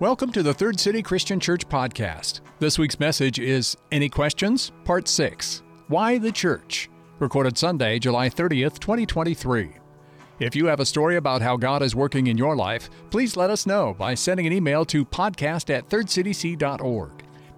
[0.00, 2.40] Welcome to the Third City Christian Church podcast.
[2.58, 4.72] This week's message is Any Questions?
[4.84, 6.88] Part 6 Why the Church?
[7.18, 9.72] Recorded Sunday, July 30th, 2023.
[10.38, 13.50] If you have a story about how God is working in your life, please let
[13.50, 17.10] us know by sending an email to podcast at thirdcityc.org.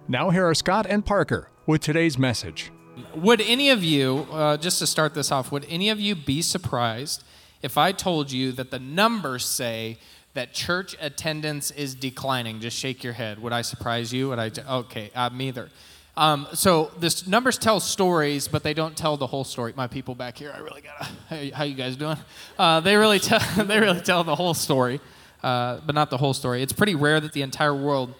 [0.09, 2.73] Now, here are Scott and Parker with today's message.
[3.15, 6.41] Would any of you, uh, just to start this off, would any of you be
[6.41, 7.23] surprised
[7.61, 9.97] if I told you that the numbers say
[10.33, 12.59] that church attendance is declining.
[12.59, 13.39] Just shake your head.
[13.39, 14.29] Would I surprise you?
[14.29, 14.51] Would I?
[14.67, 15.69] Okay, uh, me either.
[16.15, 19.73] Um, so this numbers tell stories, but they don't tell the whole story.
[19.75, 21.11] My people back here, I really gotta.
[21.29, 22.17] Hey, how you guys doing?
[22.57, 23.39] Uh, they really tell.
[23.65, 24.99] they really tell the whole story,
[25.41, 26.61] uh, but not the whole story.
[26.61, 28.13] It's pretty rare that the entire world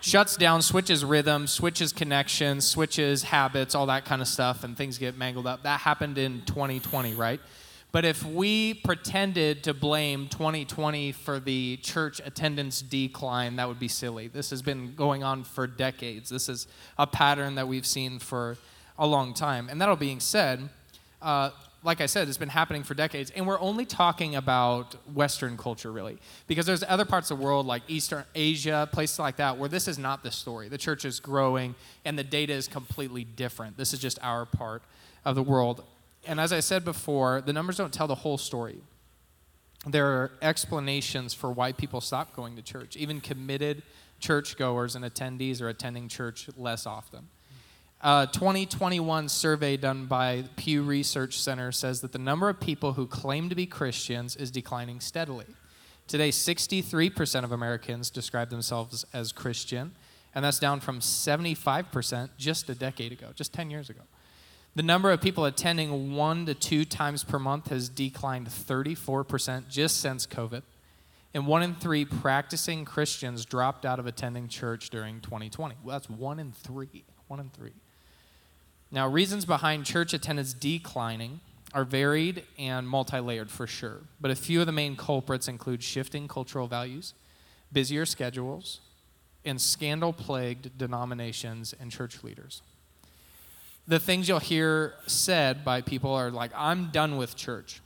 [0.00, 4.98] shuts down, switches rhythm, switches connections, switches habits, all that kind of stuff, and things
[4.98, 5.62] get mangled up.
[5.62, 7.40] That happened in 2020, right?
[7.90, 13.88] But if we pretended to blame 2020 for the church attendance decline, that would be
[13.88, 14.28] silly.
[14.28, 16.28] This has been going on for decades.
[16.28, 16.66] This is
[16.98, 18.58] a pattern that we've seen for
[18.98, 19.68] a long time.
[19.70, 20.68] And that all being said,
[21.22, 21.50] uh,
[21.82, 25.92] like I said, it's been happening for decades, and we're only talking about Western culture,
[25.92, 29.68] really, because there's other parts of the world, like Eastern Asia, places like that, where
[29.68, 30.68] this is not the story.
[30.68, 33.76] The church is growing, and the data is completely different.
[33.76, 34.82] This is just our part
[35.24, 35.84] of the world
[36.28, 38.76] and as I said before, the numbers don't tell the whole story.
[39.86, 42.96] There are explanations for why people stop going to church.
[42.96, 43.82] Even committed
[44.20, 47.28] churchgoers and attendees are attending church less often.
[48.02, 53.06] A 2021 survey done by Pew Research Center says that the number of people who
[53.06, 55.46] claim to be Christians is declining steadily.
[56.06, 59.92] Today, 63% of Americans describe themselves as Christian,
[60.34, 64.02] and that's down from 75% just a decade ago, just 10 years ago.
[64.78, 69.98] The number of people attending one to two times per month has declined 34% just
[69.98, 70.62] since COVID.
[71.34, 75.74] And one in three practicing Christians dropped out of attending church during 2020.
[75.82, 77.02] Well, that's one in three.
[77.26, 77.72] One in three.
[78.92, 81.40] Now, reasons behind church attendance declining
[81.74, 84.02] are varied and multi layered for sure.
[84.20, 87.14] But a few of the main culprits include shifting cultural values,
[87.72, 88.78] busier schedules,
[89.44, 92.62] and scandal plagued denominations and church leaders
[93.88, 97.80] the things you'll hear said by people are like, I'm done with church.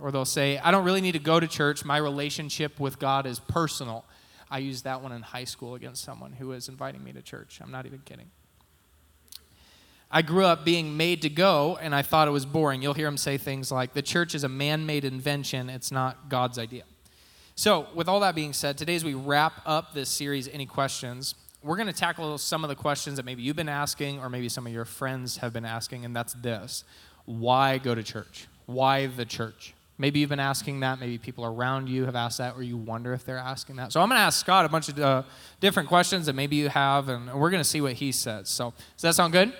[0.00, 1.84] Or they'll say, I don't really need to go to church.
[1.84, 4.04] My relationship with God is personal.
[4.50, 7.60] I used that one in high school against someone who was inviting me to church.
[7.62, 8.30] I'm not even kidding.
[10.10, 12.82] I grew up being made to go, and I thought it was boring.
[12.82, 16.28] You'll hear them say things like, the church is a man made invention, it's not
[16.28, 16.84] God's idea.
[17.56, 21.36] So, with all that being said, today as we wrap up this series, Any Questions,
[21.64, 24.48] we're going to tackle some of the questions that maybe you've been asking or maybe
[24.48, 26.84] some of your friends have been asking, and that's this
[27.24, 28.46] Why go to church?
[28.66, 29.74] Why the church?
[29.96, 30.98] Maybe you've been asking that.
[30.98, 33.92] Maybe people around you have asked that, or you wonder if they're asking that.
[33.92, 35.22] So I'm going to ask Scott a bunch of uh,
[35.60, 38.48] different questions that maybe you have, and we're going to see what he says.
[38.48, 39.52] So does that sound good?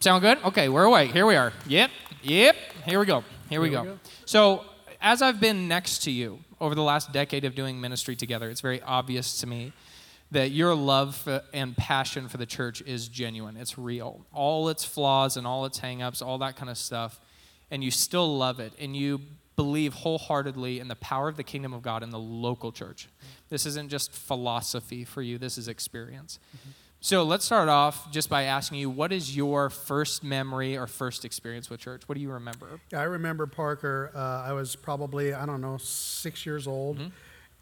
[0.00, 0.38] Sound good?
[0.44, 1.10] Okay, we're awake.
[1.10, 1.54] Here we are.
[1.66, 1.90] Yep,
[2.22, 2.54] yep.
[2.84, 3.24] Here we go.
[3.48, 3.82] Here, we, go.
[3.82, 3.98] we go.
[4.26, 4.64] So
[5.00, 8.60] as I've been next to you over the last decade of doing ministry together, it's
[8.60, 9.72] very obvious to me
[10.30, 13.56] that your love and passion for the church is genuine.
[13.56, 14.26] It's real.
[14.32, 17.20] All its flaws and all its hangups, all that kind of stuff,
[17.70, 19.20] and you still love it and you
[19.54, 23.08] believe wholeheartedly in the power of the kingdom of God in the local church.
[23.48, 26.38] This isn't just philosophy for you, this is experience.
[26.56, 26.70] Mm-hmm.
[27.00, 31.24] So let's start off just by asking you what is your first memory or first
[31.24, 32.02] experience with church?
[32.06, 32.80] What do you remember?
[32.92, 34.10] I remember Parker.
[34.14, 36.98] Uh, I was probably, I don't know, six years old.
[36.98, 37.08] Mm-hmm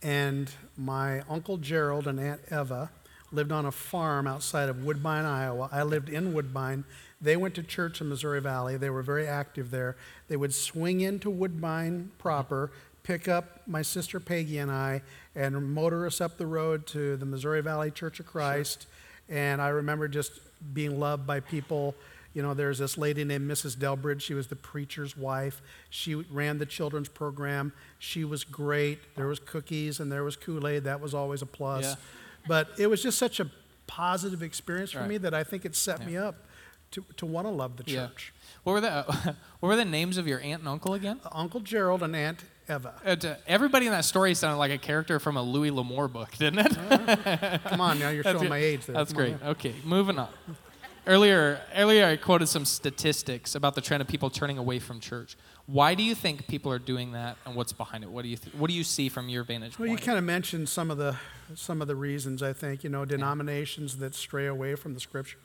[0.02, 2.90] and my uncle Gerald and Aunt Eva
[3.32, 5.68] lived on a farm outside of Woodbine, Iowa.
[5.72, 6.84] I lived in Woodbine.
[7.20, 8.76] They went to church in Missouri Valley.
[8.76, 9.96] They were very active there.
[10.28, 12.70] They would swing into Woodbine proper,
[13.02, 15.02] pick up my sister Peggy and I,
[15.34, 18.86] and motor us up the road to the Missouri Valley Church of Christ.
[19.28, 19.36] Sure.
[19.36, 20.32] And I remember just
[20.72, 21.94] being loved by people
[22.34, 23.76] you know, there's this lady named Mrs.
[23.76, 24.20] Delbridge.
[24.20, 25.62] She was the preacher's wife.
[25.88, 27.72] She ran the children's program.
[27.98, 28.98] She was great.
[29.16, 30.84] There was cookies and there was Kool-Aid.
[30.84, 31.84] That was always a plus.
[31.84, 31.94] Yeah.
[32.46, 33.48] But it was just such a
[33.86, 35.08] positive experience for right.
[35.08, 36.06] me that I think it set yeah.
[36.06, 36.34] me up
[36.90, 38.32] to, to want to love the church.
[38.34, 38.60] Yeah.
[38.64, 39.02] What were the
[39.60, 41.20] What were the names of your aunt and uncle again?
[41.24, 42.94] Uh, uncle Gerald and Aunt Eva.
[43.04, 46.66] Uh, everybody in that story sounded like a character from a Louis L'Amour book, didn't
[46.66, 46.78] it?
[46.78, 48.94] Uh, come on, now you're showing my age there.
[48.94, 49.42] That's come great.
[49.42, 50.28] Okay, moving on.
[51.06, 55.36] Earlier, earlier I quoted some statistics about the trend of people turning away from church.
[55.66, 58.10] Why do you think people are doing that, and what's behind it?
[58.10, 59.90] What do you th- What do you see from your vantage point?
[59.90, 61.16] Well, you kind of mentioned some of the
[61.54, 62.42] some of the reasons.
[62.42, 64.00] I think you know denominations yeah.
[64.00, 65.38] that stray away from the Scripture,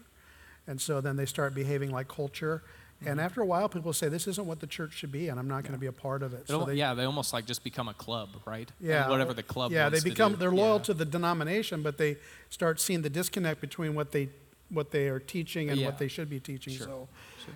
[0.66, 2.64] and so then they start behaving like culture,
[3.02, 3.20] And mm-hmm.
[3.22, 5.64] after a while, people say, this isn't what the church should be, and I'm not
[5.64, 6.46] going to be a part of it.
[6.50, 8.70] It al- yeah, they almost like just become a club, right?
[8.80, 9.10] And Yeah.
[9.10, 9.72] whatever the club.
[9.72, 10.84] Yeah, they become they're loyal Yeah.
[10.84, 12.18] to the denomination, but they
[12.50, 14.30] start seeing the disconnect between what they
[14.70, 15.88] what they are teaching and Yeah.
[15.88, 16.74] what they should be teaching.
[16.74, 17.08] Sure, So,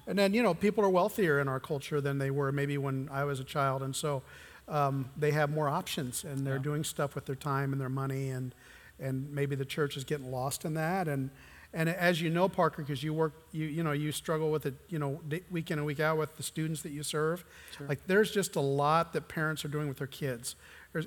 [0.08, 3.10] and then you know, people are wealthier in our culture than they were maybe when
[3.12, 4.24] I was a child, and so
[4.68, 6.62] um, they have more options, and they're Yeah.
[6.64, 8.54] doing stuff with their time and their money, and
[9.00, 11.30] and maybe the church is getting lost in that, and.
[11.76, 14.76] And as you know, Parker, because you work, you you know, you struggle with it,
[14.90, 17.44] you know, day- week in and week out with the students that you serve.
[17.90, 20.56] Like, there's just a lot that parents are doing with their kids.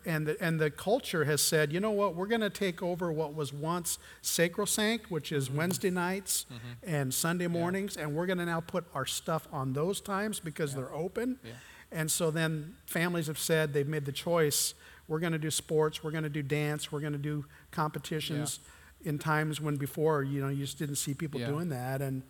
[0.05, 3.12] And, the, and the culture has said, you know what, we're going to take over
[3.12, 5.59] what was once sacrosanct, which is Mm-hmm.
[5.59, 6.47] Wednesday nights
[6.83, 10.75] and Sunday mornings, and we're going to now put our stuff on those times because
[10.75, 11.38] they're open.
[11.44, 11.53] Yeah.
[11.93, 14.75] And so then families have said, they've made the choice,
[15.06, 18.59] we're going to do sports, we're going to do dance, we're going to do competitions
[19.05, 21.47] in times when before, you know, you just didn't see people Yeah.
[21.47, 22.03] doing that.
[22.03, 22.23] And,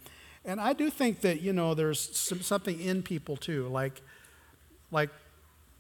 [0.45, 4.03] and I do think that, you know, there's some, something in people too, like,
[4.91, 5.09] like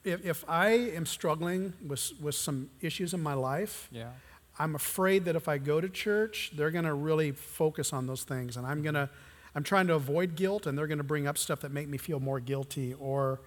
[0.07, 4.11] if, if I am struggling with, with some issues in my life, Yeah.
[4.59, 8.25] I'm afraid that if I go to church, they're going to really focus on those
[8.25, 8.57] things.
[8.57, 9.11] And I'm going to,
[9.55, 11.99] I'm trying to avoid guilt, and they're going to bring up stuff that make me
[11.99, 12.95] feel more guilty.
[12.95, 13.41] Or,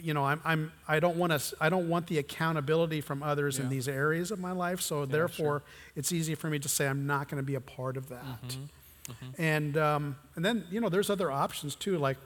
[0.00, 3.58] you know, I'm, I'm, I don't want to, I don't want the accountability from others
[3.58, 4.80] in these areas of my life.
[4.80, 5.62] So therefore,
[5.94, 8.24] it's easy for me to say I'm not going to be a part of that.
[8.48, 9.42] Mm-hmm.
[9.42, 12.16] And, um, and then, you know, there's other options too, like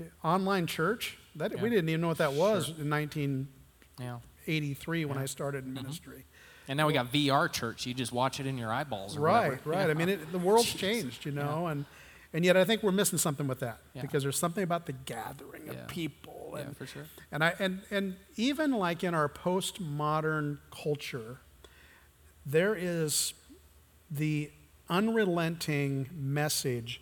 [0.00, 1.18] uh, online church.
[1.36, 5.04] That, We didn't even know what that was in 1983 Yeah.
[5.06, 5.76] when I started Mm-hmm.
[5.76, 6.24] in ministry.
[6.68, 7.84] And now we got VR church.
[7.86, 9.16] You just watch it in your eyeballs.
[9.16, 9.70] Or Right, whatever.
[9.70, 9.90] right.
[9.90, 11.84] I mean, it, the world's changed, you know, and
[12.32, 14.02] and yet I think we're missing something with that Yeah.
[14.02, 15.84] because there's something about the gathering of Yeah.
[15.86, 17.04] people, Yeah, for sure.
[17.30, 21.38] and I and and even like in our postmodern culture,
[22.46, 23.34] there is
[24.10, 24.50] the
[24.88, 27.00] unrelenting message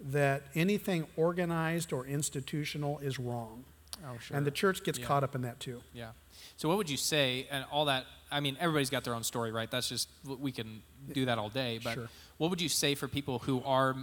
[0.00, 3.64] that anything organized or institutional is wrong,
[4.04, 4.36] Oh, sure.
[4.36, 5.06] and the church gets Yeah.
[5.06, 5.82] caught up in that too.
[5.92, 6.12] Yeah.
[6.56, 8.06] So what would you say, and all that?
[8.30, 9.70] I mean, everybody's got their own story, right?
[9.70, 10.82] That's just we can
[11.12, 11.78] do that all day.
[11.82, 12.08] But Sure.
[12.38, 13.96] what would you say for people who are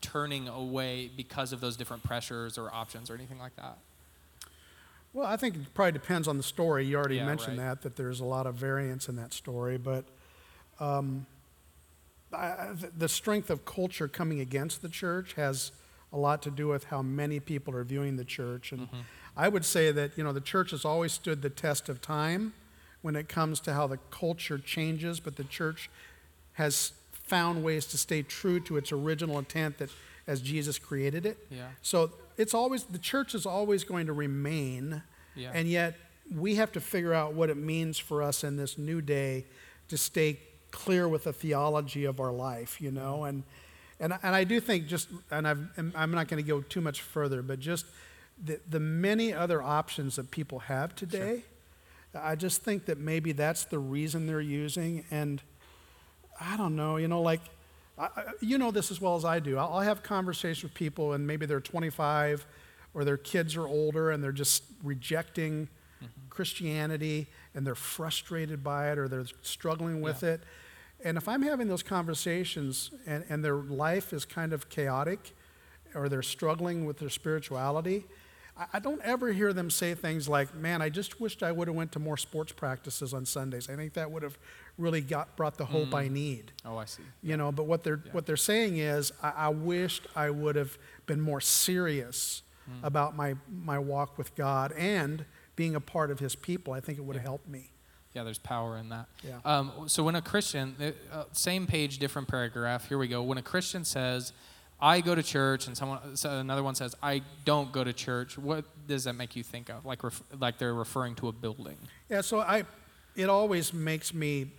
[0.00, 3.78] turning away because of those different pressures or options or anything like that?
[5.12, 6.86] Well, I think it probably depends on the story.
[6.86, 7.64] You already Yeah, mentioned right.
[7.66, 9.76] that, that there's a lot of variance in that story.
[9.76, 10.04] But
[10.80, 11.26] um,
[12.34, 15.72] I, the strength of culture coming against the church has
[16.12, 18.72] a lot to do with how many people are viewing the church.
[18.72, 19.00] And Mm-hmm.
[19.34, 22.52] I would say that, you know, the church has always stood the test of time
[23.00, 25.88] when it comes to how the culture changes, but the church
[26.54, 29.88] has found ways to stay true to its original intent that
[30.26, 31.38] as Jesus created it.
[31.50, 31.68] Yeah.
[31.80, 35.02] So it's always the church is always going to remain,
[35.34, 35.50] Yeah.
[35.54, 35.96] and yet
[36.30, 39.46] we have to figure out what it means for us in this new day
[39.88, 40.38] to stay
[40.72, 43.44] clear with the theology of our life, you know, and
[44.00, 45.60] and and I do think just and I've,
[45.94, 47.86] I'm not going to go too much further, but just
[48.42, 51.44] the the many other options that people have today.
[52.14, 55.40] I just think that maybe that's the reason they're using, and
[56.38, 57.40] I don't know, you know, like,
[57.96, 58.10] I,
[58.40, 59.56] you know this as well as I do.
[59.56, 62.44] I'll, I'll have conversations with people, and maybe they're 25
[62.94, 65.68] or their kids are older and they're just rejecting
[66.02, 66.06] mm-hmm.
[66.30, 70.42] Christianity and they're frustrated by it or they're struggling with it.
[71.04, 75.32] And if I'm having those conversations and, and their life is kind of chaotic
[75.94, 78.04] or they're struggling with their spirituality,
[78.56, 81.68] I, I don't ever hear them say things like, man, I just wished I would
[81.68, 83.68] have went to more sports practices on Sundays.
[83.68, 84.38] I think that would have
[84.78, 87.02] really got, brought the hope I need Oh, I see.
[87.22, 90.78] you know but what they're what they're saying is I, I wished i would have
[91.06, 92.84] been more serious Hmm.
[92.86, 95.24] about my my walk with god and
[95.56, 97.70] being a part of his people i think it would have helped me
[98.14, 99.06] Yeah, there's power in that.
[99.22, 99.38] Yeah.
[99.44, 100.76] Um, so when a Christian,
[101.10, 102.86] uh, same page, different paragraph.
[102.88, 103.22] Here we go.
[103.22, 104.32] When a Christian says,
[104.78, 108.36] "I go to church," and someone, so another one says, "I don't go to church,"
[108.36, 109.86] what does that make you think of?
[109.86, 111.78] Like, ref, like they're referring to a building.
[112.10, 112.64] yeah so i
[113.16, 114.50] it always makes me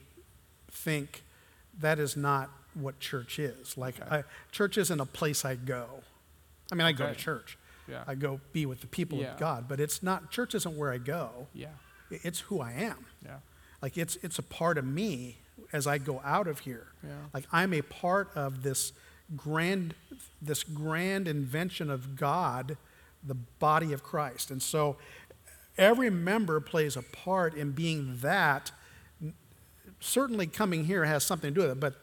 [0.71, 1.21] think
[1.79, 4.15] that is not what church is like Okay.
[4.17, 5.85] I, church isn't a place i go
[6.71, 8.03] i mean i go to church Yeah.
[8.07, 9.33] i go be with the people Yeah.
[9.33, 11.67] of god but it's not church isn't where i go Yeah.
[12.09, 13.37] It's who i am Yeah.
[13.81, 15.37] Like it's it's a part of me
[15.73, 16.87] as I go out of here.
[17.03, 17.09] Yeah.
[17.33, 18.93] Like I'm a part of this
[19.35, 19.93] grand
[20.41, 22.77] this grand invention of God,
[23.23, 24.51] the body of Christ.
[24.51, 24.97] And so
[25.77, 28.71] every member plays a part in being that.
[29.99, 31.95] Certainly coming here has something to do with it, but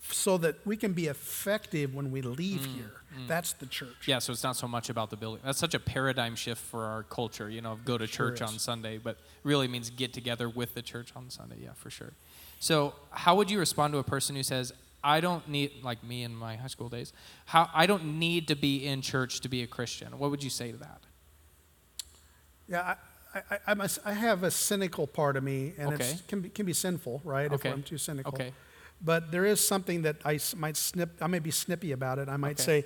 [0.00, 2.92] so that we can be effective when we leave mm, here.
[3.18, 3.26] Mm.
[3.26, 4.06] That's the church.
[4.06, 5.42] Yeah, so it's not so much about the building.
[5.44, 8.48] That's such a paradigm shift for our culture, you know, go to Sure church is.
[8.48, 11.56] on Sunday, but really means get together with the church on Sunday.
[11.62, 12.12] Yeah, for sure.
[12.60, 16.24] So, how would you respond to a person who says, I don't need, like me
[16.24, 17.12] in my high school days,
[17.46, 20.18] how I don't need to be in church to be a Christian.
[20.18, 21.00] What would you say to that?
[22.68, 22.96] Yeah,
[23.34, 26.10] I, I, I'm a, I have a cynical part of me, and Okay.
[26.10, 27.50] it can be, can be sinful, right?
[27.52, 27.68] Okay.
[27.68, 28.34] If I'm too cynical.
[28.34, 28.52] Okay.
[29.00, 31.10] But there is something that I might snip.
[31.20, 32.28] I may be snippy about it.
[32.28, 32.82] I might Okay.
[32.82, 32.84] say,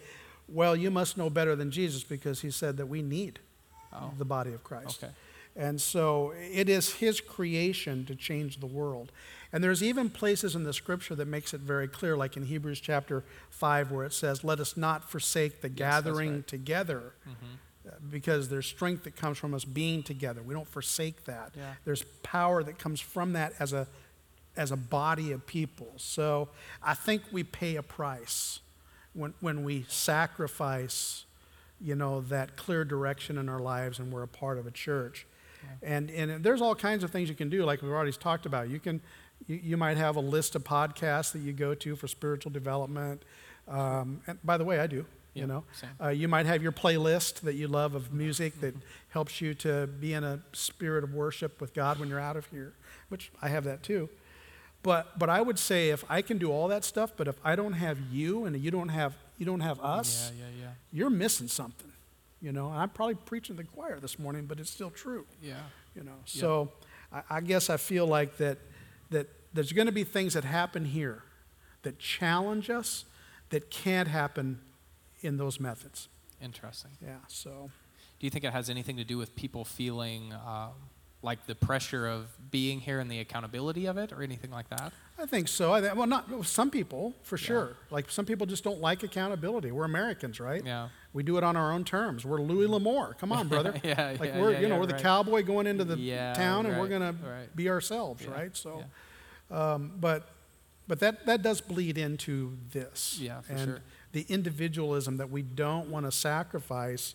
[0.49, 3.41] "Well, you must know better than Jesus because he said that we need
[3.93, 4.13] Oh.
[4.19, 5.13] the body of Christ." Okay.
[5.55, 9.13] And so it is his creation to change the world.
[9.53, 12.81] And there's even places in the scripture that makes it very clear, like in Hebrews
[12.81, 16.39] chapter 5, where it says, Let us not forsake the that's gathering right.
[16.41, 16.47] Mm-hmm.
[16.57, 17.13] together,
[17.87, 20.43] uh, because there's strength that comes from us being together.
[20.43, 21.53] We don't forsake that.
[21.55, 21.75] Yeah.
[21.85, 23.87] There's power that comes from that as a,
[24.57, 25.93] as a body of people.
[25.97, 26.49] So
[26.83, 28.61] I think we pay a price
[29.15, 31.25] when, when we sacrifice
[31.83, 35.27] you know, that clear direction in our lives and we're a part of a church.
[35.83, 38.69] And, and there's all kinds of things you can do, like we've already talked about.
[38.69, 39.01] You can,
[39.47, 43.23] you, you might have a list of podcasts that you go to for spiritual development.
[43.69, 45.07] Um, and by the way, I do.
[45.35, 45.65] Yeah, You know,
[46.01, 48.75] uh, you might have your playlist that you love of music that
[49.09, 52.47] helps you to be in a spirit of worship with God when you're out of
[52.47, 52.75] here,
[53.09, 54.09] which I have that too.
[54.83, 57.55] But but I would say if I can do all that stuff, but if I
[57.57, 60.71] don't have you and you don't have you don't have us, Yeah, yeah, yeah.
[60.93, 61.93] you're missing something.
[62.41, 65.25] You know, and I'm probably preaching to the choir this morning, but it's still true.
[65.41, 65.55] yeah.
[65.95, 66.73] You know, so
[67.13, 68.59] I, I guess I feel like that
[69.11, 71.23] that there's going to be things that happen here
[71.83, 73.05] that challenge us
[73.51, 74.59] that can't happen
[75.21, 76.09] in those methods.
[76.41, 76.93] Interesting.
[77.01, 77.17] Yeah.
[77.29, 77.71] So
[78.19, 80.71] Do you think it has anything to do with people feeling um,
[81.23, 84.93] like the pressure of being here and the accountability of it, or anything like that?
[85.19, 85.73] I think so.
[85.73, 87.77] I think, well, not some people for sure.
[87.91, 89.71] Like some people just don't like accountability.
[89.71, 90.65] We're Americans, right?
[90.65, 90.89] Yeah.
[91.13, 92.25] We do it on our own terms.
[92.25, 93.17] We're Louis L'Amour.
[93.21, 93.75] Come on, brother.
[93.85, 96.35] Yeah, like yeah, we're yeah, you know yeah, we're the cowboy going into the Yeah,
[96.35, 97.55] town, and we're gonna right.
[97.55, 98.57] be ourselves, Yeah, right?
[98.57, 98.83] So,
[99.51, 99.73] yeah.
[99.75, 100.29] um, but
[100.89, 103.19] but that that does bleed into this.
[103.21, 103.81] Yeah, for and sure.
[104.13, 107.15] The individualism that we don't want to sacrifice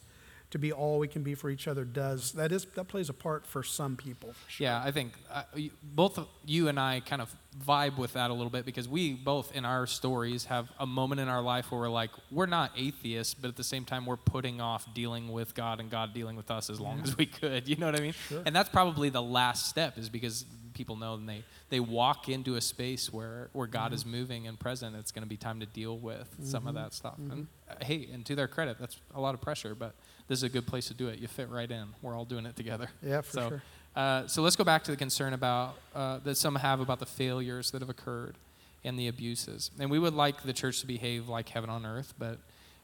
[0.52, 3.14] to be all we can be for each other does that is that plays a
[3.14, 4.34] part for some people.
[4.34, 4.66] For sure.
[4.66, 5.44] Yeah, I think uh,
[5.84, 7.36] both you and I kind of
[7.66, 11.22] vibe with that a little bit because we both in our stories have a moment
[11.22, 14.18] in our life where we're like, we're not atheists, but at the same time, we're
[14.18, 17.68] putting off dealing with God and God dealing with us as long as we could.
[17.68, 18.14] You know what I mean?
[18.14, 18.44] Sure.
[18.46, 22.56] And that's probably the last step is because people know and they, they walk into
[22.56, 25.66] a space where, where God is moving and present, it's going to be time to
[25.66, 27.16] deal with some of that stuff.
[27.18, 29.96] And uh, hey, and to their credit, that's a lot of pressure, but
[30.28, 31.20] this is a good place to do it.
[31.20, 31.88] You fit right in.
[32.02, 32.90] We're all doing it together.
[33.02, 33.64] Yeah, for so, sure.
[33.96, 37.06] uh, so let's go back to the concern about uh, that some have about the
[37.06, 38.36] failures that have occurred
[38.84, 39.72] and the abuses.
[39.80, 42.40] And we would like the church to behave like heaven on earth, but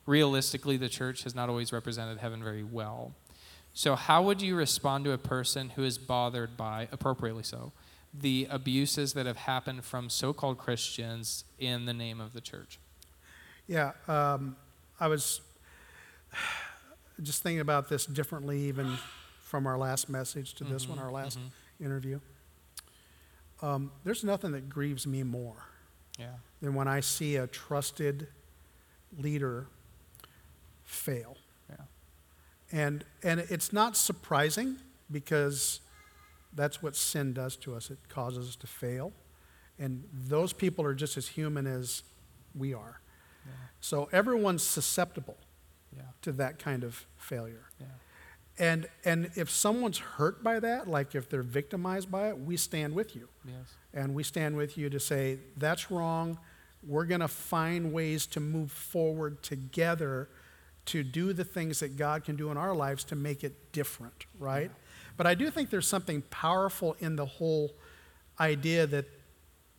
[0.05, 3.13] realistically, the church has not always represented heaven very well.
[3.73, 7.71] So, how would you respond to a person who is bothered by, appropriately so,
[8.13, 12.79] the abuses that have happened from so called Christians in the name of the church?
[13.67, 14.55] Yeah, um,
[14.99, 15.41] I was
[17.21, 18.97] just thinking about this differently, even
[19.41, 21.37] from our last message to this one, our last
[21.79, 22.19] interview.
[23.61, 25.55] Um, there's nothing that grieves me more
[26.19, 26.33] Yeah.
[26.61, 28.27] than when I see a trusted
[29.17, 29.67] leader
[30.83, 31.37] fail.
[31.69, 31.75] Yeah.
[32.71, 34.77] And, and it's not surprising
[35.11, 35.79] because
[36.53, 37.89] that's what sin does to us.
[37.89, 39.13] It causes us to fail.
[39.79, 42.03] And those people are just as human as
[42.55, 42.99] we are.
[43.81, 45.35] So everyone's susceptible
[45.95, 46.03] Yeah.
[46.23, 47.65] to that kind of failure.
[47.79, 47.87] Yeah.
[48.59, 52.93] And, and if someone's hurt by that, like if they're victimized by it, we stand
[52.93, 53.27] with you.
[53.45, 53.73] Yes.
[53.93, 56.37] And we stand with you to say, that's wrong.
[56.85, 60.29] We're going to find ways to move forward together
[60.85, 64.25] to do the things that God can do in our lives to make it different,
[64.37, 64.69] right?
[65.15, 67.71] But I do think there's something powerful in the whole
[68.39, 69.05] idea that,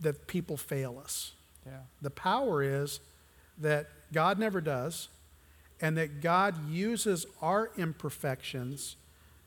[0.00, 1.32] that people fail us.
[1.66, 1.72] Yeah.
[2.00, 3.00] The power is
[3.58, 5.08] that God never does,
[5.80, 8.96] and that God uses our imperfections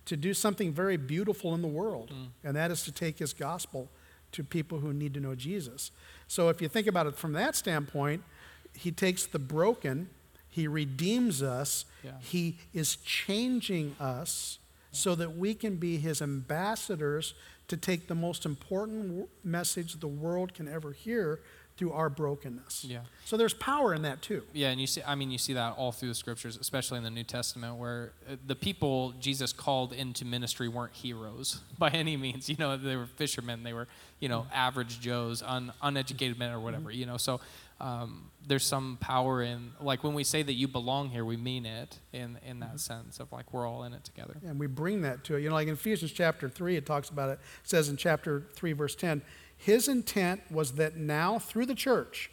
[0.06, 2.28] to do something very beautiful in the world, mm.
[2.44, 3.90] and that is to take his gospel
[4.32, 5.92] to people who need to know Jesus.
[6.28, 8.24] So if you think about it from that standpoint,
[8.74, 10.10] he takes the broken,
[10.50, 12.12] he redeems us, Yeah.
[12.20, 14.60] he is changing us
[14.92, 17.34] so that we can be his ambassadors
[17.68, 21.42] to take the most important message the world can ever hear
[21.78, 22.86] through our brokenness.
[22.86, 23.02] Yeah.
[23.26, 24.44] So there's power in that too.
[24.52, 27.04] Yeah, and you see, I mean, you see that all through the scriptures, especially in
[27.04, 32.18] the New Testament, where uh, the people Jesus called into ministry weren't heroes by any
[32.18, 32.50] means.
[32.50, 33.88] You know, they were fishermen, they were,
[34.20, 36.92] you know, average Joes, un, uneducated men or whatever.
[36.92, 37.40] You know, so
[37.80, 41.66] um, there's some power in, like, when we say that you belong here, we mean
[41.68, 44.38] it in in that sense of like we're all in it together.
[44.44, 45.42] And we bring that to it.
[45.42, 47.34] You know, like in Ephesians chapter 3, it talks about it.
[47.34, 49.22] It says in chapter 3, verse 10,
[49.58, 52.32] his intent was that now through the church,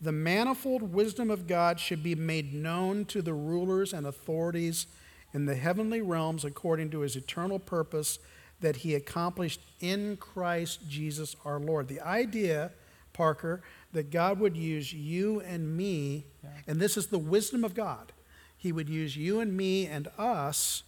[0.00, 4.86] The manifold wisdom of God should be made known to the rulers and authorities
[5.34, 8.18] in the heavenly realms according to his eternal purpose
[8.60, 11.88] that he accomplished in Christ Jesus our Lord.
[11.88, 12.70] The idea,
[13.12, 16.50] Parker, that God would use you and me, yeah.
[16.66, 18.12] and this is the wisdom of God,
[18.56, 20.84] he would use you and me and us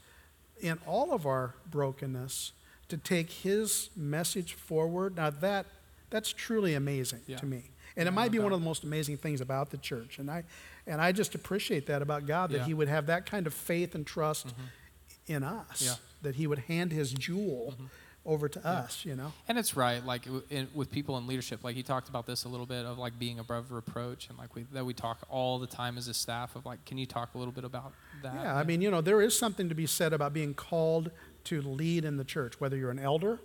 [0.60, 2.52] in all of our brokenness
[2.90, 5.16] to take his message forward.
[5.16, 5.66] Now that
[6.10, 7.36] that's truly amazing yeah.
[7.38, 7.70] to me.
[7.96, 10.18] And it might be one of the most amazing things about the church.
[10.18, 10.44] And I,
[10.86, 12.64] and I just appreciate that about God, that yeah.
[12.64, 15.32] He would have that kind of faith and trust mm-hmm.
[15.32, 15.94] in us, yeah.
[16.22, 17.86] that He would hand His jewel mm-hmm.
[18.24, 19.32] over to us, you know?
[19.48, 22.48] And it's right, like in, with people in leadership, like he talked about this a
[22.48, 25.66] little bit of like being above reproach, and like we, that we talk all the
[25.66, 27.92] time as a staff of like, can you talk a little bit about
[28.22, 28.34] that?
[28.34, 31.10] Yeah, I mean, you know, there is something to be said about being called
[31.44, 33.40] to lead in the church, whether you're an elder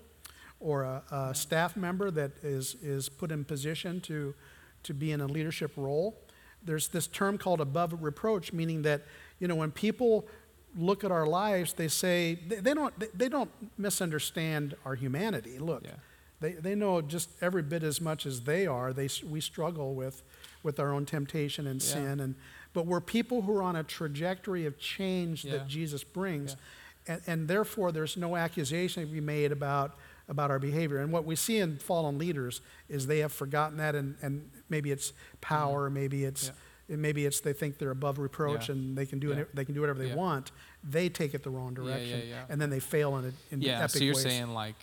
[0.59, 4.33] or a, a staff member that is, is put in position to,
[4.83, 6.17] to be in a leadership role.
[6.63, 9.03] There's this term called above reproach, meaning that,
[9.39, 10.25] you know, when people
[10.75, 15.59] look at our lives, they say, they, they don't, they don't misunderstand our humanity.
[15.59, 15.91] Look, yeah.
[16.39, 18.93] they, they know just every bit as much as they are.
[18.93, 20.23] They, we struggle with,
[20.63, 21.93] with our own temptation and yeah.
[21.93, 22.19] sin.
[22.19, 22.35] And,
[22.73, 25.53] but we're people who are on a trajectory of change yeah.
[25.53, 26.55] that Jesus brings.
[27.07, 29.97] And, and therefore, there's no accusation to be made about
[30.27, 30.99] about our behavior.
[30.99, 34.91] And what we see in fallen leaders is they have forgotten that, and, and maybe
[34.91, 35.93] it's power, mm-hmm.
[35.93, 36.51] maybe it's
[36.89, 36.95] yeah.
[36.95, 38.75] maybe it's they think they're above reproach yeah.
[38.75, 39.37] and they can do yeah.
[39.37, 40.51] it, they can do whatever they want.
[40.83, 43.79] They take it the wrong direction, and then they fail in it in yeah.
[43.79, 44.23] epic so you're ways.
[44.23, 44.75] saying like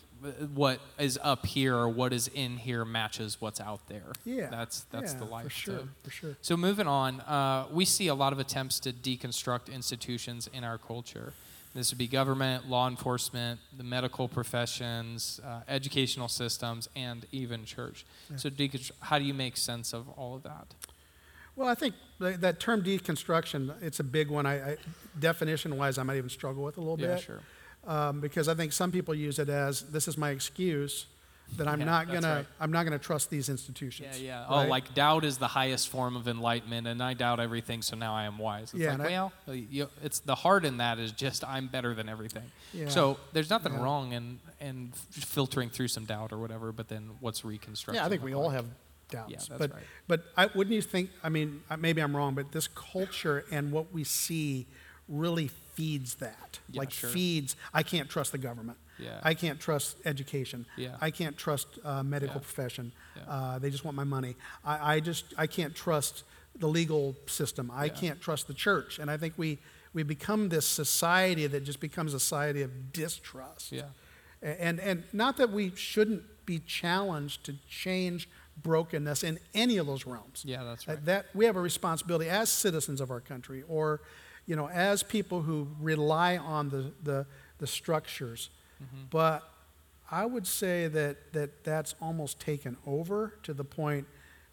[0.55, 4.13] what is up here or what is in here matches what's out there.
[4.25, 5.45] Yeah, that's that's the life.
[5.45, 5.89] For sure, too.
[6.05, 6.37] for sure.
[6.41, 10.79] So moving on, uh, we see a lot of attempts to deconstruct institutions in our
[10.79, 11.33] culture.
[11.75, 18.05] This would be government, law enforcement, the medical professions, uh, educational systems, and even church.
[18.31, 18.37] Yeah.
[18.37, 18.51] So,
[19.01, 20.75] how do you make sense of all of that?
[21.57, 24.47] Well, I think that term deconstruction, it's a big one.
[24.47, 24.77] I, I
[25.19, 27.21] definition-wise, I might even struggle with a little yeah, bit.
[27.21, 27.41] Sure.
[27.87, 31.07] Um, because I think some people use it as this is my excuse
[31.57, 32.47] that I'm yeah, not gonna right.
[32.61, 34.21] I'm not gonna trust these institutions.
[34.21, 34.47] Yeah, yeah.
[34.49, 34.69] Oh, right?
[34.69, 38.25] Like doubt is the highest form of enlightenment, and I doubt everything, so now I
[38.25, 38.73] am wise.
[38.73, 41.95] It's yeah, like, well, I, you, it's the heart in that is just I'm better
[41.95, 42.51] than everything.
[42.73, 42.89] Yeah.
[42.89, 43.83] So there's nothing yeah.
[43.83, 48.03] wrong in in filtering through some doubt or whatever, but then what's reconstruction?
[48.03, 48.67] Yeah, I think we all have
[49.11, 49.31] doubts.
[49.31, 49.83] Yeah, that's but right.
[50.09, 51.11] but I, wouldn't you think?
[51.23, 54.67] I mean, maybe I'm wrong, but this culture and what we see
[55.09, 56.59] really feeds that.
[56.71, 57.11] Yeah, like sure.
[57.11, 57.57] feeds.
[57.73, 58.79] I can't trust the government.
[58.99, 59.19] Yeah.
[59.23, 60.67] I can't trust education.
[60.77, 60.97] Yeah.
[61.01, 62.41] I can't trust uh, medical yeah.
[62.41, 62.93] profession.
[63.17, 63.23] Yeah.
[63.33, 64.37] Uh, they just want my money.
[64.65, 66.25] I, I, just I can't trust
[66.57, 67.71] the legal system.
[67.73, 68.99] I can't trust the church.
[68.99, 69.59] And I think we
[69.95, 73.73] we become this society that just becomes a society of distrust.
[73.73, 73.83] Yeah.
[74.43, 78.29] And and not that we shouldn't be challenged to change
[78.63, 80.43] brokenness in any of those realms.
[80.47, 81.03] Yeah, that's right.
[81.05, 84.01] That we have a responsibility as citizens of our country, or
[84.47, 87.27] you know, as people who rely on the the,
[87.59, 88.51] the structures
[88.83, 89.05] Mm-hmm.
[89.11, 89.49] But
[90.11, 94.07] I would say that, that that's almost taken over to the point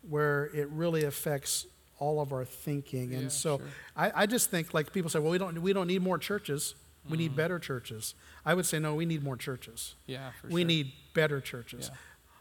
[0.07, 1.65] where it really affects
[1.97, 3.13] all of our thinking.
[3.13, 3.67] And yeah, so sure.
[3.95, 6.75] I, I just think, like people say, well, we don't, we don't need more churches.
[7.09, 8.13] We mm need better churches.
[8.45, 9.95] I would say, no, we need more churches.
[10.05, 10.67] Yeah, we sure.
[10.67, 11.97] need better churches, yeah.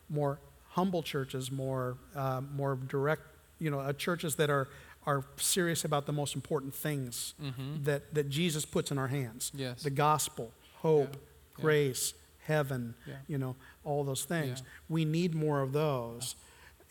[0.09, 3.23] more humble churches, more, uh, more direct,
[3.59, 4.69] you know, uh, churches that are,
[5.07, 7.83] are serious about the most important things mm-hmm.
[7.85, 9.83] that, that Jesus puts in our hands yes.
[9.83, 11.17] the gospel, hope,
[11.61, 12.95] grace, heaven,
[13.27, 14.63] you know, all those things.
[14.89, 16.35] We need more of those.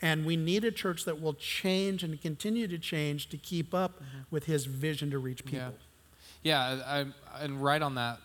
[0.00, 3.96] And we need a church that will change and continue to change to keep up
[3.96, 4.18] mm-hmm.
[4.30, 5.74] with his vision to reach people.
[6.42, 7.06] Yeah, yeah I,
[7.42, 8.20] and right on that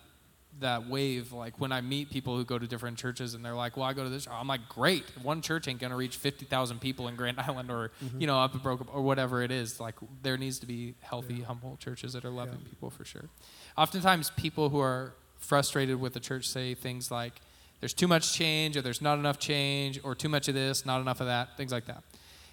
[0.59, 3.75] that wave, like when I meet people who go to different churches and they're like,
[3.75, 5.03] well, I go to this, I'm like, great.
[5.21, 8.21] One church ain't going to reach 50,000 people in Grand Island or, mm-hmm.
[8.21, 9.79] you know, up at Broke or whatever it is.
[9.79, 11.45] Like there needs to be healthy, yeah.
[11.45, 12.69] humble churches that are loving yeah.
[12.69, 13.29] people for sure.
[13.77, 17.33] Oftentimes people who are frustrated with the church say things like,
[17.79, 21.01] there's too much change, or there's not enough change, or too much of this, not
[21.01, 22.03] enough of that, things like that.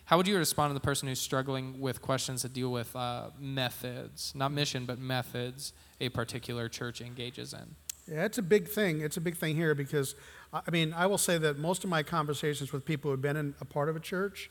[0.07, 3.31] How would you respond to the person who's struggling with questions that deal with uh,
[3.39, 7.77] methods, not mission, but methods a particular church engages in?
[8.13, 9.03] Yeah, it's a big thing.
[9.03, 10.17] It's a big thing here because,
[10.53, 13.37] I mean, I will say that most of my conversations with people who have been
[13.37, 14.51] in a part of a church,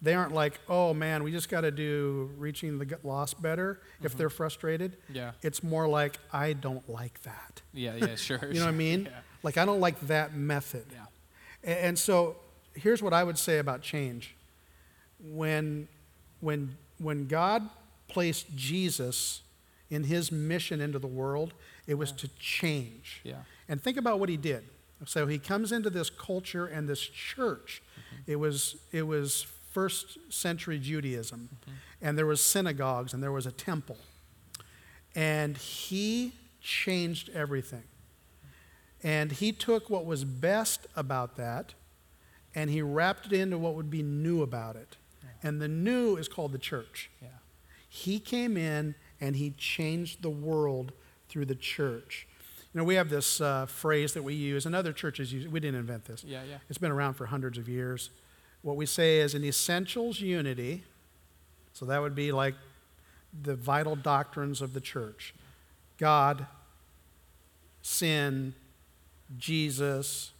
[0.00, 4.06] they aren't like, oh man, we just got to do reaching the lost better mm-hmm.
[4.06, 4.96] if they're frustrated.
[5.12, 5.32] Yeah.
[5.42, 7.62] It's more like, I don't like that.
[7.72, 8.40] Yeah, yeah, sure.
[8.42, 9.06] you know what I mean?
[9.06, 9.18] Yeah.
[9.42, 10.86] Like, I don't like that method.
[10.92, 11.04] Yeah.
[11.64, 12.36] And, and so
[12.74, 14.36] here's what I would say about change.
[15.20, 15.88] When,
[16.40, 17.68] when, when God
[18.06, 19.42] placed Jesus
[19.90, 21.54] in his mission into the world,
[21.88, 22.16] it was yeah.
[22.18, 23.20] to change.
[23.24, 23.34] Yeah.
[23.68, 24.64] And think about what he did.
[25.06, 27.82] So he comes into this culture and this church.
[27.82, 28.32] Mm-hmm.
[28.32, 31.48] It was it was first century Judaism,
[32.00, 33.98] and there was synagogues and there was a temple.
[35.14, 37.84] And he changed everything.
[39.02, 41.74] And he took what was best about that
[42.54, 44.96] and he wrapped it into what would be new about it.
[45.42, 47.10] And the new is called the church.
[47.22, 47.28] Yeah.
[47.88, 50.92] He came in and he changed the world
[51.28, 52.26] through the church.
[52.74, 55.46] You know, we have this uh, phrase that we use, and other churches use.
[55.48, 56.24] We didn't invent this.
[56.24, 56.58] Yeah, yeah.
[56.68, 58.10] It's been around for hundreds of years.
[58.62, 60.84] What we say is an essentials unity.
[61.72, 62.54] So that would be like
[63.42, 65.34] the vital doctrines of the church
[65.98, 66.46] God,
[67.82, 68.54] sin,
[69.36, 70.32] Jesus,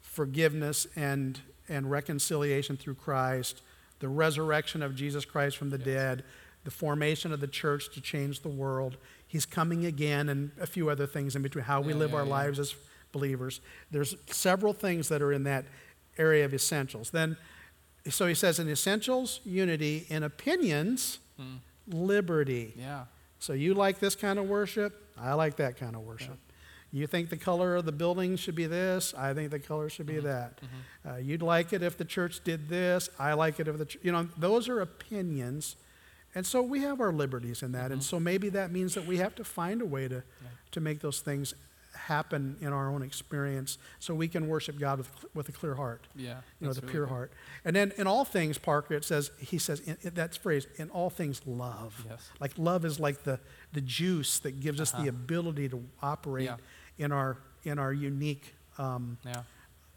[0.00, 3.62] forgiveness and, and reconciliation through Christ,
[4.00, 5.86] the resurrection of Jesus Christ from the Yes.
[5.86, 6.24] dead,
[6.64, 8.96] the formation of the church to change the world.
[9.26, 12.18] He's coming again, and a few other things in between how we Yeah, live yeah,
[12.18, 12.30] our yeah.
[12.30, 12.74] lives as
[13.10, 13.60] believers.
[13.90, 15.64] There's several things that are in that
[16.18, 17.10] area of essentials.
[17.10, 17.36] Then,
[18.10, 21.60] so he says in essentials, unity, in opinions, Mm.
[21.88, 22.74] liberty.
[22.76, 23.04] Yeah.
[23.38, 24.92] So you like this kind of worship?
[25.18, 26.38] I like that kind of worship.
[26.92, 29.14] You think the color of the building should be this?
[29.16, 30.16] I think the color should Mm-hmm.
[30.16, 30.60] be that.
[31.08, 33.08] Uh, you'd like it if the church did this.
[33.18, 33.96] I like it if the ch-.
[34.02, 35.76] you know those are opinions,
[36.34, 37.84] and so we have our liberties in that.
[37.84, 37.92] Mm-hmm.
[37.94, 40.22] And so maybe that means that we have to find a way to
[40.72, 41.54] to make those things
[41.94, 46.06] happen in our own experience, so we can worship God with with a clear heart
[46.16, 46.40] Yeah.
[46.60, 47.32] you know, the really pure heart.
[47.64, 50.90] And then in all things, Parker, it says, he says, in, in that phrase, in
[50.90, 52.04] all things, love.
[52.08, 52.30] Yes.
[52.40, 53.38] Like love is like the,
[53.72, 55.02] the juice that gives us Uh-huh.
[55.02, 56.56] the ability to operate Yeah.
[56.98, 59.42] in, our, in our unique um, Yeah.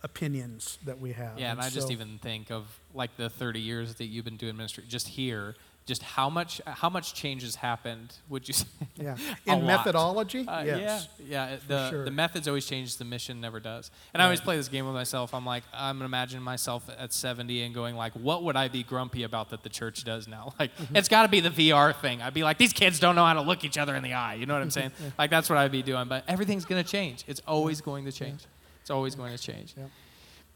[0.03, 1.39] opinions that we have.
[1.39, 4.55] Yeah, and I just even think of like the 30 years that you've been doing
[4.57, 8.13] ministry, just here, just how much how much change has happened?
[8.29, 8.65] Would you say?
[8.95, 9.17] Yeah.
[9.45, 11.07] In methodology, Uh, yes.
[11.19, 11.57] Yeah, yeah.
[11.67, 12.05] The sure.
[12.05, 12.97] the methods always change.
[12.97, 13.91] The mission never does.
[14.13, 15.33] And I always play this game with myself.
[15.33, 19.23] I'm like, I'm imagining myself at 70 and going like, what would I be grumpy
[19.23, 20.53] about that the church does now?
[20.59, 20.95] Like, Mm-hmm.
[20.95, 22.21] it's got to be the VR thing.
[22.21, 24.35] I'd be like, these kids don't know how to look each other in the eye.
[24.35, 24.91] You know what I'm saying?
[25.17, 26.07] like that's what I'd be doing.
[26.07, 27.23] But everything's gonna change.
[27.27, 28.41] It's always going to change.
[28.81, 29.73] It's always going to change.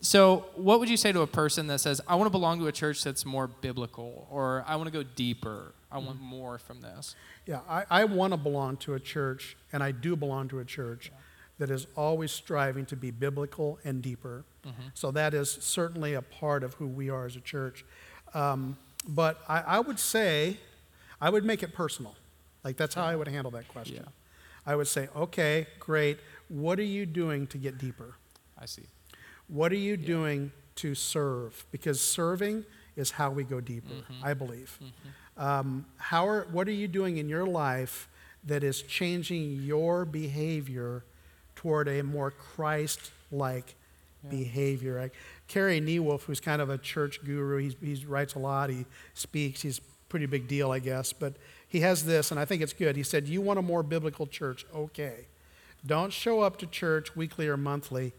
[0.01, 2.67] So, what would you say to a person that says, I want to belong to
[2.67, 6.05] a church that's more biblical, or I want to go deeper, I Mm-hmm.
[6.05, 7.15] want more from this?
[7.45, 10.65] Yeah, I, I want to belong to a church, and I do belong to a
[10.65, 11.11] church
[11.57, 14.45] that is always striving to be biblical and deeper.
[14.93, 17.83] So that is certainly a part of who we are as a church.
[18.33, 20.57] Um, but I, I would say,
[21.19, 22.15] I would make it personal.
[22.63, 23.95] Like that's how I would handle that question.
[23.97, 24.09] Yeah.
[24.65, 26.19] I would say, okay, great.
[26.49, 28.15] What are you doing to get deeper?
[28.57, 28.83] I see.
[29.49, 31.65] What are you doing to serve?
[31.71, 32.63] Because serving
[32.95, 34.79] is how we go deeper, I believe.
[35.37, 38.07] Um, how are, what are you doing in your life
[38.45, 41.03] that is changing your behavior
[41.55, 43.75] toward a more Christ like
[44.29, 44.99] behavior?
[44.99, 45.13] Like
[45.47, 49.61] Carey Nieuwhof, who's kind of a church guru, he's, he writes a lot, he speaks,
[49.61, 51.33] he's a pretty big deal, I guess, but
[51.67, 52.95] he has this, and I think it's good.
[52.95, 54.65] He said, You want a more biblical church?
[54.75, 55.27] Okay.
[55.85, 58.13] Don't show up to church weekly or monthly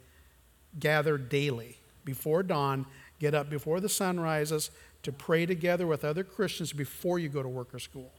[0.79, 2.87] gather daily before dawn,
[3.19, 4.71] get up before the sun rises
[5.03, 8.13] to pray together with other Christians before you go to work or school.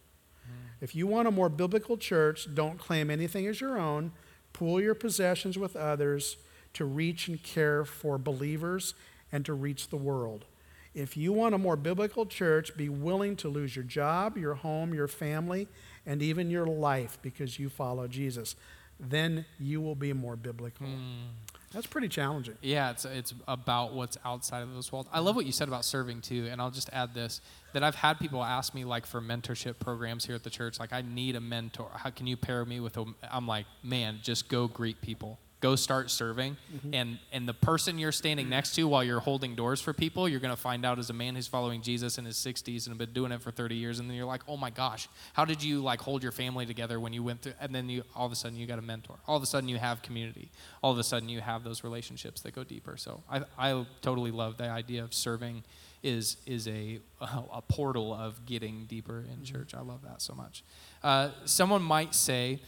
[0.45, 0.83] Hmm.
[0.83, 4.11] If you want a more biblical church, don't claim anything as your own.
[4.53, 6.37] Pool your possessions with others
[6.73, 8.93] to reach and care for believers
[9.31, 10.45] and to reach the world.
[10.93, 14.93] If you want a more biblical church, be willing to lose your job, your home,
[14.93, 15.67] your family,
[16.05, 18.55] and even your life because you follow Jesus.
[18.99, 20.87] Then you will be more biblical.
[20.87, 21.27] Hmm.
[21.73, 22.55] That's pretty challenging.
[22.61, 25.07] Yeah, it's it's about what's outside of those walls.
[25.11, 27.39] I love what you said about serving too, and I'll just add this:
[27.73, 30.91] that I've had people ask me like for mentorship programs here at the church, like
[30.91, 31.89] I need a mentor.
[31.93, 33.05] How can you pair me with a?
[33.31, 36.93] I'm like, man, just go greet people, go start serving, mm-hmm.
[36.93, 38.49] and and the person you're standing mm.
[38.49, 41.35] next to while you're holding doors for people, you're gonna find out is a man
[41.35, 44.17] who's following Jesus in his 60s and been doing it for 30 years, and then
[44.17, 47.23] you're like, oh my gosh, how did you like hold your family together when you
[47.23, 47.53] went through?
[47.61, 49.19] And then you all of a sudden you got a mentor.
[49.27, 50.51] All of a sudden you have community.
[50.83, 52.97] All of a sudden you have those relationships that go deeper.
[52.97, 55.63] So I I totally love the idea of serving
[56.03, 59.43] is is a a portal of getting deeper in mm-hmm.
[59.43, 59.75] church.
[59.75, 60.63] I love that so much.
[61.03, 62.59] Uh, someone might say.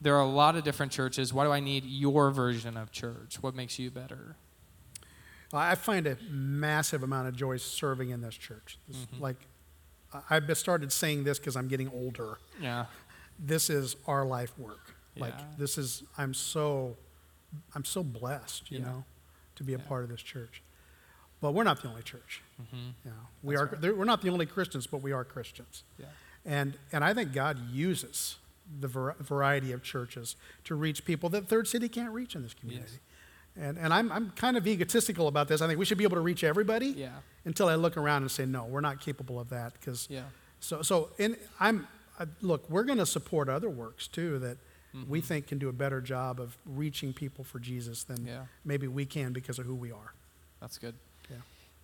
[0.00, 1.32] There are a lot of different churches.
[1.32, 3.36] Why do I need your version of church?
[3.42, 4.36] What makes you better?
[5.52, 8.78] I find a massive amount of joy serving in this church.
[8.88, 9.22] This, Mm-hmm.
[9.22, 9.36] Like,
[10.14, 12.38] I- I've started saying this because I'm getting older.
[12.60, 12.86] Yeah.
[13.38, 14.94] This is our life work.
[15.16, 15.44] Like, Yeah.
[15.58, 16.96] this is, I'm so,
[17.74, 18.84] I'm so blessed, you Yeah.
[18.86, 19.04] know,
[19.56, 19.84] to be a Yeah.
[19.84, 20.62] part of this church.
[21.40, 22.42] But we're not the only church.
[22.62, 22.76] Mm-hmm.
[23.04, 23.96] You know, we That's are, right.
[23.96, 25.82] we're not the only Christians, but we are Christians.
[25.98, 26.06] Yeah.
[26.44, 28.36] And, and I think God uses
[28.78, 32.54] the var- variety of churches to reach people that Third City can't reach in this
[32.54, 32.98] community.
[33.60, 35.60] And, and I'm, I'm kind of egotistical about this.
[35.60, 37.10] I think we should be able to reach everybody Yeah.
[37.44, 39.72] until I look around and say, no, we're not capable of that.
[39.72, 40.22] Because Yeah.
[40.60, 44.56] so, so in, I'm, uh, look, we're going to support other works too that
[44.92, 45.08] Mm-hmm.
[45.08, 48.46] we think can do a better job of reaching people for Jesus than Yeah.
[48.64, 50.14] maybe we can because of who we are.
[50.60, 50.96] That's good.
[51.30, 51.36] Yeah.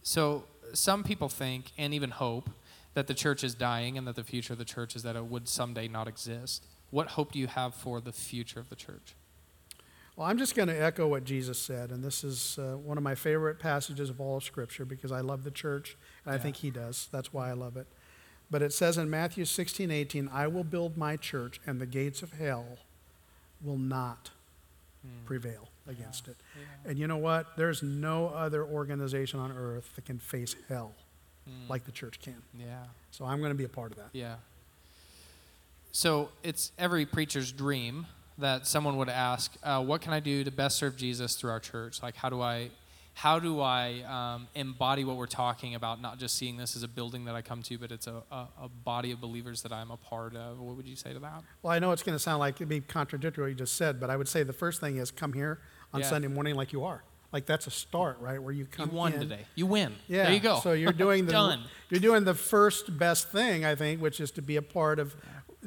[0.02, 2.50] So some people think and even hope
[2.94, 5.24] that the church is dying and that the future of the church is that it
[5.26, 6.64] would someday not exist.
[6.96, 9.16] What hope do you have for the future of the church?
[10.16, 13.04] Well, I'm just going to echo what Jesus said, and this is uh, one of
[13.04, 16.56] my favorite passages of all of Scripture because I love the church, and I think
[16.56, 17.10] he does.
[17.12, 17.86] That's why I love it.
[18.50, 22.22] But it says in Matthew 16, 18, I will build my church, and the gates
[22.22, 22.78] of hell
[23.62, 24.30] will not
[25.26, 26.38] prevail against it.
[26.86, 27.58] And you know what?
[27.58, 30.94] There's no other organization on earth that can face hell
[31.68, 32.42] like the church can.
[32.58, 32.84] Yeah.
[33.10, 34.08] So I'm going to be a part of that.
[34.14, 34.36] Yeah.
[35.92, 38.06] So it's every preacher's dream
[38.38, 41.60] that someone would ask, uh, "What can I do to best serve Jesus through our
[41.60, 42.02] church?
[42.02, 42.70] Like, how do I,
[43.14, 46.02] how do I um, embody what we're talking about?
[46.02, 48.46] Not just seeing this as a building that I come to, but it's a, a,
[48.64, 50.60] a body of believers that I'm a part of.
[50.60, 51.42] What would you say to that?
[51.62, 53.98] Well, I know it's going to sound like it'd be contradictory what you just said,
[53.98, 55.60] but I would say the first thing is come here
[55.94, 56.06] on Yeah.
[56.08, 57.04] Sunday morning like you are.
[57.32, 58.40] Like that's a start, right?
[58.40, 58.90] Where you come.
[58.90, 59.20] You won in.
[59.20, 59.46] today.
[59.56, 59.94] You win.
[60.08, 60.24] Yeah.
[60.24, 60.60] There you go.
[60.60, 61.64] So you're doing the done.
[61.90, 65.16] you're doing the first best thing, I think, which is to be a part of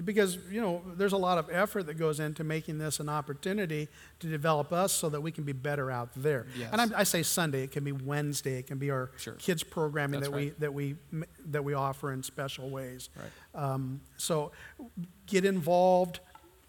[0.05, 3.87] because you know there's a lot of effort that goes into making this an opportunity
[4.19, 6.45] to develop us so that we can be better out there.
[6.57, 6.69] Yes.
[6.71, 9.33] And I'm, I say Sunday, it can be Wednesday, it can be our Sure.
[9.35, 10.53] kids programming That's that right.
[10.53, 10.95] we that we
[11.45, 13.09] that we offer in special ways.
[13.15, 13.63] Right.
[13.63, 14.51] Um, so
[15.25, 16.19] get involved.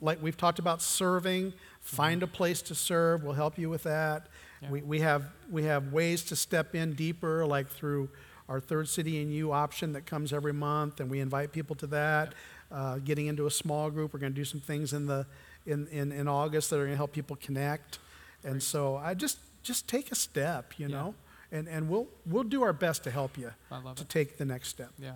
[0.03, 3.23] Like we've talked about serving, find a place to serve.
[3.23, 4.29] We'll help you with that.
[4.63, 4.71] Yeah.
[4.71, 8.09] We, we, have, we have ways to step in deeper, like through
[8.49, 11.87] our Third City and You option that comes every month, and we invite people to
[11.89, 12.35] that.
[12.71, 15.27] Uh, getting into a small group, we're going to do some things in, the,
[15.67, 17.99] in, in, in August that are going to help people connect.
[18.45, 20.95] And so I just, just take a step, you Yeah.
[20.97, 21.15] know,
[21.51, 24.09] and, and we'll, we'll do our best to help you I love to it.
[24.09, 24.91] take the next step.
[24.99, 25.15] Yeah.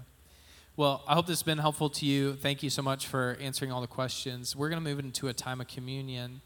[0.77, 2.35] Well, I hope this has been helpful to you.
[2.35, 4.57] Thank you so much for answering all the questions.
[4.57, 6.41] We're going to move into a time of communion.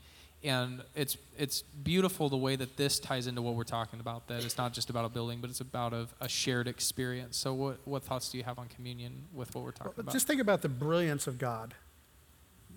[0.45, 4.45] And it's, it's beautiful the way that this ties into what we're talking about, that
[4.45, 7.37] it's not just about a building, but it's about a, a shared experience.
[7.37, 10.13] So, what, what thoughts do you have on communion with what we're talking Well, about?
[10.13, 11.75] Just think about the brilliance of God.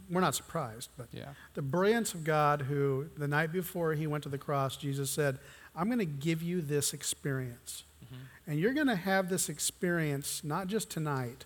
[0.09, 1.29] We're not surprised, but yeah.
[1.53, 5.37] the brilliance of God, who the night before he went to the cross, Jesus said,
[5.75, 7.83] I'm going to give you this experience.
[8.03, 8.51] Mm-hmm.
[8.51, 11.45] And you're going to have this experience not just tonight,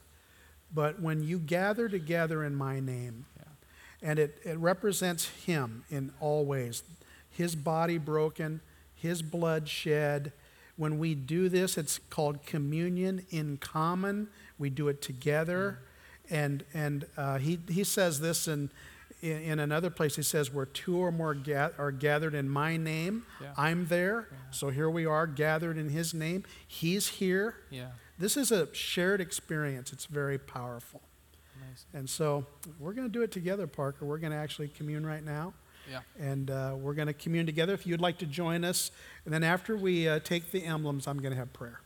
[0.73, 3.25] but when you gather together in my name.
[4.01, 4.09] Yeah.
[4.11, 6.83] And it, it represents him in all ways
[7.29, 8.61] his body broken,
[8.93, 10.31] his blood shed.
[10.77, 14.29] When we do this, it's called communion in common.
[14.57, 15.79] We do it together.
[16.29, 18.69] And, and uh, he, he says this in,
[19.21, 20.15] in, in another place.
[20.15, 23.53] He says, Where two or more ga- are gathered in my name, Yeah.
[23.57, 24.29] I'm there.
[24.51, 26.43] So here we are gathered in his name.
[26.67, 27.55] He's here.
[27.69, 27.89] Yeah.
[28.17, 29.91] This is a shared experience.
[29.91, 31.01] It's very powerful.
[31.75, 31.99] Amazing.
[31.99, 32.45] And so
[32.79, 34.05] we're going to do it together, Parker.
[34.05, 35.53] We're going to actually commune right now.
[35.89, 35.99] Yeah.
[36.19, 38.91] And uh, we're going to commune together if you'd like to join us.
[39.25, 41.81] And then after we uh, take the emblems, I'm going to have prayer.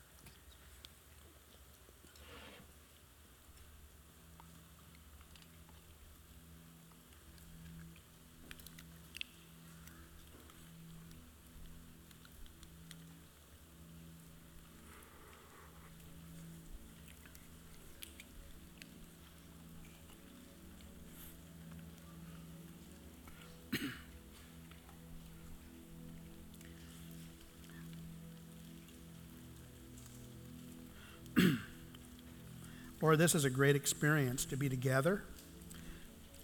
[33.15, 35.23] This is a great experience to be together.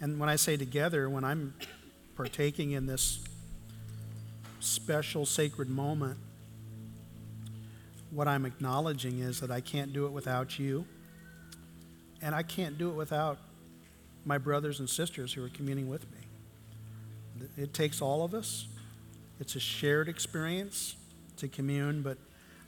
[0.02, 1.54] And when I say together, when I'm
[2.16, 3.24] partaking in this
[4.60, 6.18] special sacred moment,
[8.12, 10.86] what I'm acknowledging is that I can't do it without you.
[12.22, 13.38] And I can't do it without
[14.26, 17.48] my brothers and sisters who are communing with me.
[17.58, 18.68] It takes all of us.
[19.40, 20.96] It's a shared experience
[21.38, 22.18] to commune, but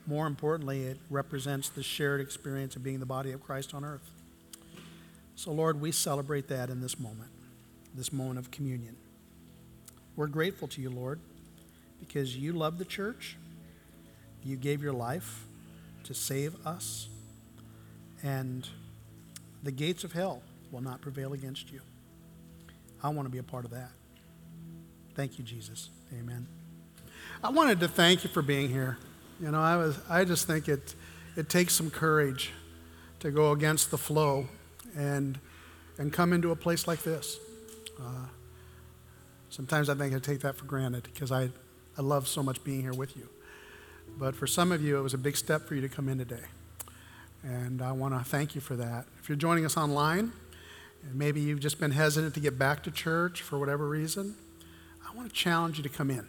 [0.08, 4.10] more importantly, it represents the shared experience of being the body of Christ on earth.
[5.36, 7.30] So, Lord, we celebrate that in this moment,
[7.94, 8.96] this moment of communion.
[10.16, 11.20] We're grateful to you, Lord,
[12.00, 13.36] because you love the church.
[14.42, 15.44] You gave your life
[16.04, 17.08] to save us,
[18.22, 18.66] and
[19.62, 20.40] the gates of hell
[20.72, 21.82] will not prevail against you.
[23.02, 23.90] I want to be a part of that.
[25.14, 25.90] Thank you, Jesus.
[26.18, 26.46] Amen.
[27.44, 28.96] I wanted to thank you for being here.
[29.40, 30.94] You know, I was I just think it
[31.36, 32.50] it takes some courage
[33.20, 34.48] to go against the flow
[34.96, 35.38] and
[35.96, 37.38] and come into a place like this.
[38.00, 38.26] Uh,
[39.50, 41.50] sometimes I think I take that for granted because I
[41.96, 43.28] I love so much being here with you.
[44.18, 46.18] But for some of you, it was a big step for you to come in
[46.18, 46.44] today.
[47.44, 49.06] And I want to thank you for that.
[49.20, 50.32] If you're joining us online,
[51.04, 54.34] and maybe you've just been hesitant to get back to church for whatever reason,
[55.08, 56.28] I want to challenge you to come in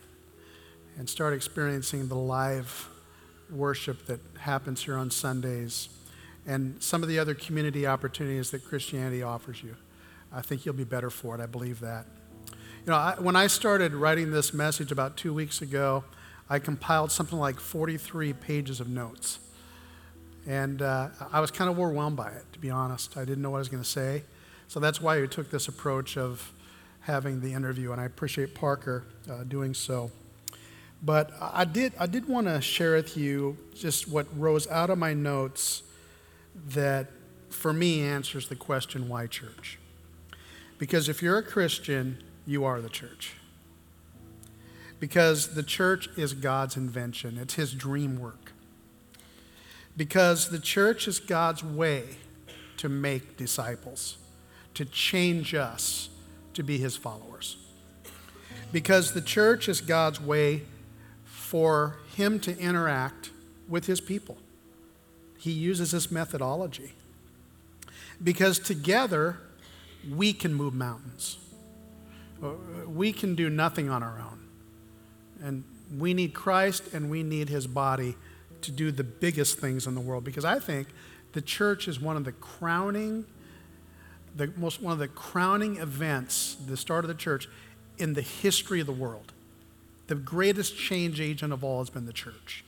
[0.97, 2.89] and start experiencing the live
[3.51, 5.89] worship that happens here on Sundays
[6.45, 9.75] and some of the other community opportunities that Christianity offers you.
[10.31, 11.41] I think you'll be better for it.
[11.41, 12.05] I believe that.
[12.85, 16.03] You know, I, when I started writing this message about two weeks ago,
[16.49, 19.39] I compiled something like 43 pages of notes.
[20.47, 23.17] And uh, I was kind of overwhelmed by it, to be honest.
[23.17, 24.23] I didn't know what I was going to say.
[24.67, 26.53] So that's why we took this approach of
[27.01, 30.11] having the interview, and I appreciate Parker uh, doing so.
[31.01, 34.97] But I did, I did want to share with you just what rose out of
[34.97, 35.83] my notes
[36.69, 37.07] that,
[37.49, 39.79] for me, answers the question why church?
[40.77, 43.35] Because if you're a Christian, you are the church.
[44.99, 48.51] Because the church is God's invention, it's His dream work.
[49.95, 52.03] Because the church is God's way
[52.77, 54.17] to make disciples,
[54.73, 56.09] to change us
[56.53, 57.57] to be His followers.
[58.71, 60.63] Because the church is God's way
[61.49, 63.31] for Him to interact
[63.67, 64.37] with His people.
[65.39, 66.93] He uses this methodology.
[68.23, 69.39] Because together,
[70.07, 71.39] we can move mountains.
[72.85, 74.45] We can do nothing on our own.
[75.41, 75.63] And
[75.97, 78.15] we need Christ and we need his body
[78.61, 80.89] to do the biggest things in the world because I think
[81.31, 83.25] the church is one of the crowning
[84.35, 87.49] the most one of the crowning events, the start of the church
[87.97, 89.33] in the history of the world.
[90.09, 92.65] The greatest change agent of all has been the church.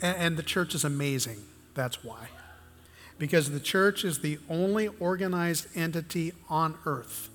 [0.00, 1.42] And, and the church is amazing.
[1.74, 2.28] That's why.
[3.18, 7.28] Because the church is the only organized entity on earth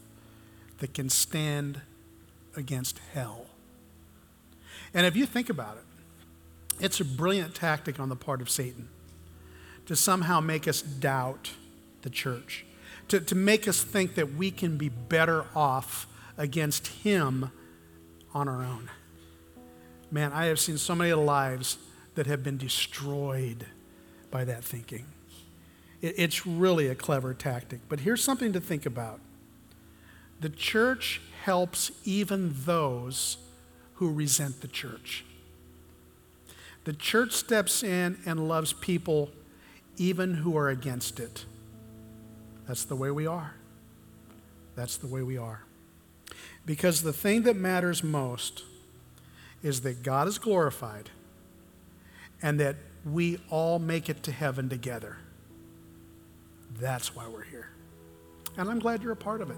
[0.80, 1.82] that can stand
[2.56, 3.46] against hell.
[4.96, 8.90] And if you think about it, it's a brilliant tactic on the part of Satan
[9.86, 11.52] to somehow make us doubt
[12.02, 12.66] the church,
[13.10, 17.52] to, to make us think that we can be better off against him
[18.38, 18.88] on our own.
[20.12, 21.80] Man, I have seen so many lives
[22.14, 23.66] that have been destroyed
[24.30, 25.06] by that thinking.
[26.04, 27.80] It, it's really a clever tactic.
[27.90, 29.20] But here's something to think about
[30.40, 33.38] the church helps even those
[33.96, 35.26] who resent the church.
[36.84, 39.32] The church steps in and loves people
[39.98, 41.46] even who are against it.
[42.68, 43.56] That's the way we are.
[44.76, 45.64] That's the way we are.
[46.68, 48.64] Because the thing that matters most
[49.64, 51.10] is that God is glorified
[52.42, 52.76] and that
[53.06, 55.16] we all make it to heaven together.
[56.78, 57.70] That's why we're here.
[58.58, 59.58] And I'm glad you're a part of it.